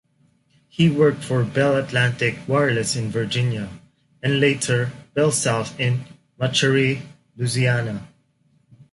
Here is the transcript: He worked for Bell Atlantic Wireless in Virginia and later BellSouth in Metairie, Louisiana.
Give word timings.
He 0.67 0.89
worked 0.89 1.23
for 1.23 1.43
Bell 1.43 1.75
Atlantic 1.75 2.39
Wireless 2.47 2.95
in 2.95 3.11
Virginia 3.11 3.69
and 4.23 4.39
later 4.39 4.91
BellSouth 5.15 5.79
in 5.79 6.05
Metairie, 6.39 7.03
Louisiana. 7.37 8.07